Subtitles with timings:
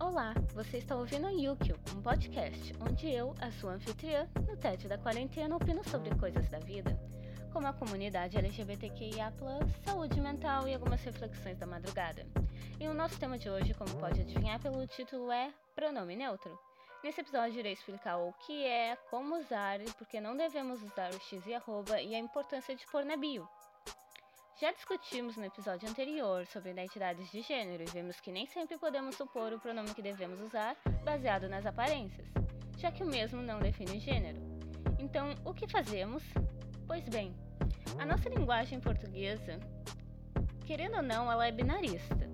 [0.00, 4.96] Olá, você está ouvindo Yukio, um podcast onde eu, a sua anfitriã, no tédio da
[4.96, 6.96] quarentena, opino sobre coisas da vida,
[7.52, 9.32] como a comunidade LGBTQIA+,
[9.84, 12.24] saúde mental e algumas reflexões da madrugada.
[12.78, 16.56] E o nosso tema de hoje, como pode adivinhar pelo título, é pronome neutro.
[17.02, 21.10] Nesse episódio irei explicar o que é, como usar e por que não devemos usar
[21.10, 23.48] o x e arroba e a importância de pôr na bio.
[24.60, 29.14] Já discutimos no episódio anterior sobre identidades de gênero e vimos que nem sempre podemos
[29.14, 32.26] supor o pronome que devemos usar baseado nas aparências,
[32.76, 34.40] já que o mesmo não define gênero.
[34.98, 36.24] Então, o que fazemos?
[36.88, 37.32] Pois bem,
[38.00, 39.60] a nossa linguagem portuguesa,
[40.66, 42.28] querendo ou não, ela é binarista,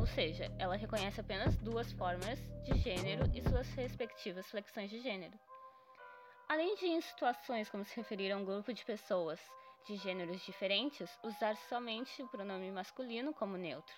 [0.00, 5.38] ou seja, ela reconhece apenas duas formas de gênero e suas respectivas flexões de gênero.
[6.48, 9.38] Além de em situações como se referir a um grupo de pessoas
[9.88, 13.96] de gêneros diferentes, usar somente o pronome masculino como neutro.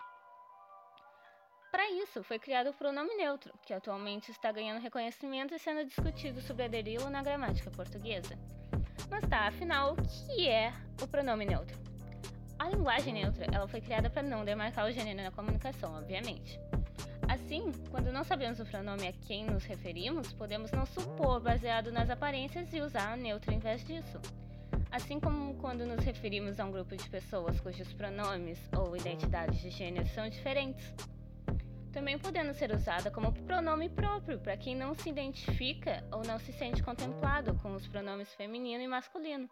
[1.72, 6.40] Para isso, foi criado o pronome neutro, que atualmente está ganhando reconhecimento e sendo discutido
[6.40, 8.38] sobre aderi-lo na gramática portuguesa.
[9.10, 11.76] Mas tá, afinal, o que é o pronome neutro?
[12.56, 16.60] A linguagem neutra ela foi criada para não demarcar o gênero na comunicação, obviamente.
[17.28, 22.10] Assim, quando não sabemos o pronome a quem nos referimos, podemos não supor baseado nas
[22.10, 24.20] aparências e usar a neutra em vez disso.
[24.90, 29.70] Assim como quando nos referimos a um grupo de pessoas cujos pronomes ou identidades de
[29.70, 30.92] gênero são diferentes.
[31.92, 36.52] Também podendo ser usada como pronome próprio para quem não se identifica ou não se
[36.52, 39.48] sente contemplado com os pronomes feminino e masculino.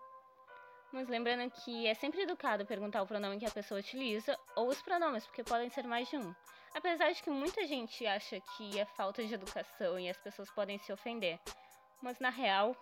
[0.92, 4.83] Mas lembrando que é sempre educado perguntar o pronome que a pessoa utiliza ou os
[4.83, 6.34] pronomes, porque podem ser mais de um.
[6.75, 10.78] Apesar de que muita gente acha que é falta de educação e as pessoas podem
[10.78, 11.39] se ofender.
[12.03, 12.75] Mas na real,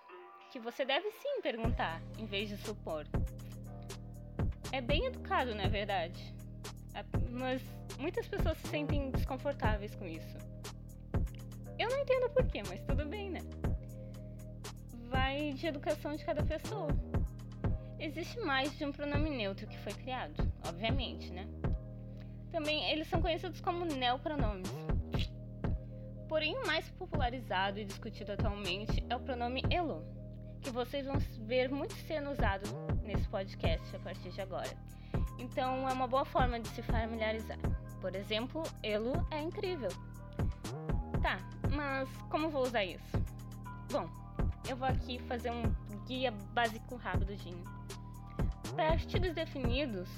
[0.50, 3.06] que você deve sim perguntar, em vez de supor.
[4.72, 6.34] É bem educado, na é verdade.
[7.30, 7.62] Mas
[7.98, 10.36] muitas pessoas se sentem desconfortáveis com isso.
[11.78, 13.40] Eu não entendo porquê, mas tudo bem, né?
[15.10, 16.88] Vai de educação de cada pessoa.
[17.98, 20.34] Existe mais de um pronome neutro que foi criado,
[20.66, 21.46] obviamente, né?
[22.50, 24.70] Também eles são conhecidos como neopronomes.
[26.28, 30.04] Porém, o mais popularizado e discutido atualmente é o pronome elo,
[30.66, 31.16] que vocês vão
[31.46, 32.68] ver muito sendo usado
[33.04, 34.76] nesse podcast a partir de agora.
[35.38, 37.56] Então é uma boa forma de se familiarizar.
[38.00, 39.90] Por exemplo, Elo é incrível.
[41.22, 41.38] Tá,
[41.70, 43.16] mas como vou usar isso?
[43.92, 44.10] Bom,
[44.68, 45.62] eu vou aqui fazer um
[46.04, 47.62] guia básico rapidinho.
[48.74, 50.08] Para artigos definidos,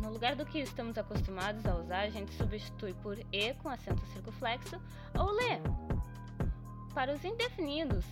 [0.00, 4.06] no lugar do que estamos acostumados a usar, a gente substitui por e com acento
[4.06, 4.80] circunflexo
[5.18, 5.58] ou lê.
[6.94, 8.04] Para os indefinidos,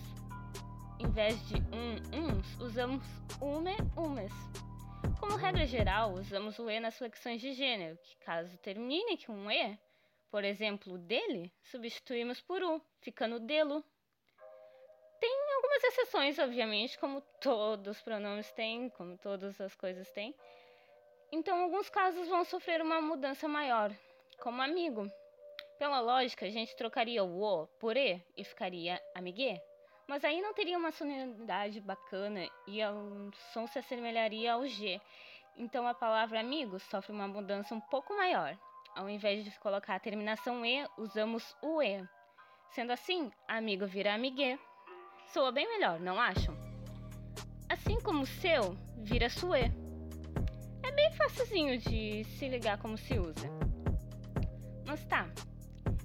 [1.01, 3.03] em vez de um, uns, usamos
[3.41, 4.31] ume, umes.
[5.19, 9.49] Como regra geral, usamos o e nas flexões de gênero, que caso termine com um
[9.49, 9.79] e,
[10.29, 13.83] por exemplo, dele, substituímos por u, ficando delo.
[15.19, 20.35] Tem algumas exceções, obviamente, como todos os pronomes têm, como todas as coisas têm.
[21.31, 23.91] Então, alguns casos vão sofrer uma mudança maior,
[24.39, 25.09] como amigo.
[25.79, 29.59] Pela lógica, a gente trocaria o o por e e ficaria amigue.
[30.11, 34.99] Mas aí não teria uma sonoridade bacana e o som se assemelharia ao G.
[35.55, 38.57] Então a palavra amigo sofre uma mudança um pouco maior.
[38.93, 42.05] Ao invés de colocar a terminação E, usamos o E.
[42.71, 44.59] Sendo assim, amigo vira amigue.
[45.27, 46.57] Soa bem melhor, não acham?
[47.69, 49.71] Assim como seu vira suê.
[50.83, 53.49] É bem facilzinho de se ligar como se usa.
[54.85, 55.29] Mas tá.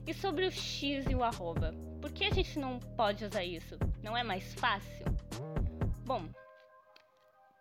[0.06, 1.74] E sobre o X e o arroba?
[2.00, 3.76] Por que a gente não pode usar isso?
[4.04, 5.04] Não é mais fácil?
[6.04, 6.28] Bom,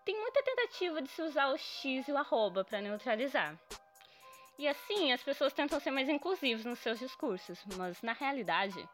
[0.05, 3.59] tem muita tentativa de se usar o X e o arroba para neutralizar.
[4.59, 8.87] E assim, as pessoas tentam ser mais inclusivos nos seus discursos, mas na realidade,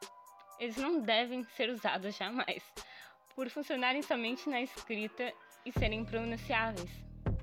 [0.57, 2.63] eles não devem ser usados jamais,
[3.35, 5.33] por funcionarem somente na escrita
[5.65, 6.89] e serem pronunciáveis,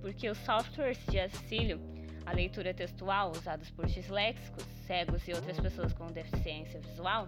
[0.01, 1.98] porque os softwares de auxílio
[2.29, 7.27] à leitura textual usados por disléxicos, cegos e outras pessoas com deficiência visual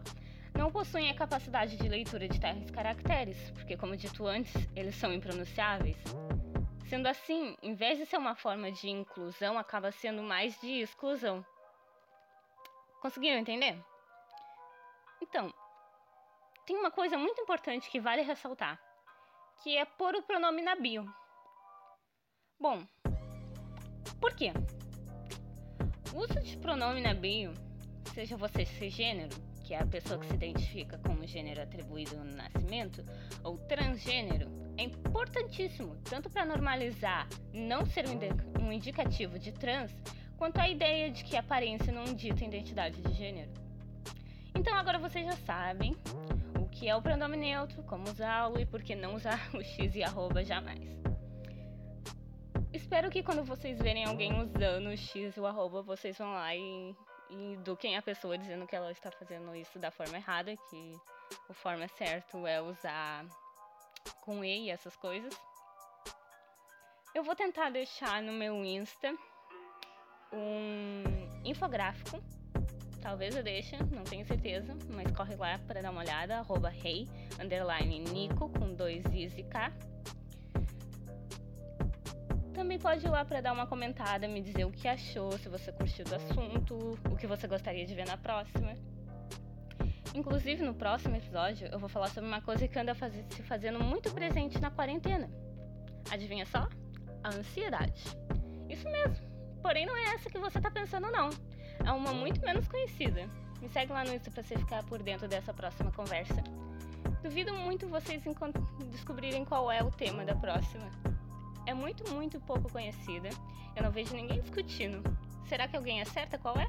[0.55, 5.13] não possuem a capacidade de leitura de tais caracteres, porque, como dito antes, eles são
[5.13, 5.97] impronunciáveis.
[6.87, 11.45] Sendo assim, em vez de ser uma forma de inclusão, acaba sendo mais de exclusão.
[13.01, 13.83] Conseguiram entender?
[15.23, 15.55] Então,
[16.67, 18.79] tem uma coisa muito importante que vale ressaltar,
[19.63, 21.07] que é pôr o pronome na bio.
[22.59, 22.85] Bom,
[24.21, 24.53] por quê?
[26.13, 27.53] O uso de pronome na bio,
[28.13, 33.05] seja você cisgênero, que é a pessoa que se identifica como gênero atribuído no nascimento,
[33.45, 38.07] ou transgênero, é importantíssimo tanto para normalizar não ser
[38.61, 39.95] um indicativo de trans,
[40.37, 43.53] quanto a ideia de que aparência não dita identidade de gênero.
[44.53, 45.95] Então agora vocês já sabem
[46.59, 49.95] o que é o pronome neutro, como usá-lo e por que não usar o x
[49.95, 50.81] e arroba jamais.
[52.91, 56.57] Espero que quando vocês verem alguém usando o x e o arroba, vocês vão lá
[56.57, 56.93] e,
[57.31, 60.99] e eduquem a pessoa dizendo que ela está fazendo isso da forma errada, que
[61.49, 63.25] o forma certo é usar
[64.23, 65.33] com e e essas coisas.
[67.15, 69.17] Eu vou tentar deixar no meu Insta
[70.33, 71.05] um
[71.45, 72.21] infográfico.
[73.01, 77.07] Talvez eu deixe, não tenho certeza, mas corre lá para dar uma olhada, arroba rei,
[77.41, 79.73] underline Nico, com dois Is e K.
[82.55, 85.73] Também pode ir lá para dar uma comentada, me dizer o que achou, se você
[85.73, 88.75] curtiu do assunto, o que você gostaria de ver na próxima.
[90.15, 93.79] Inclusive, no próximo episódio, eu vou falar sobre uma coisa que anda faz se fazendo
[93.79, 95.31] muito presente na quarentena.
[96.11, 96.69] Adivinha só?
[97.23, 98.03] A ansiedade.
[98.69, 99.25] Isso mesmo.
[99.63, 101.31] Porém, não é essa que você tá pensando, não.
[101.87, 103.29] É uma muito menos conhecida.
[103.61, 106.43] Me segue lá no Insta pra você ficar por dentro dessa próxima conversa.
[107.23, 108.23] Duvido muito vocês
[108.91, 110.91] descobrirem qual é o tema da próxima.
[111.67, 113.31] É muito, muito pouco conhecida.
[113.77, 115.03] Eu não vejo ninguém discutindo.
[115.47, 116.67] Será que alguém acerta qual é?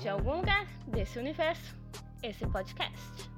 [0.00, 1.76] De algum lugar desse universo,
[2.22, 3.30] esse podcast.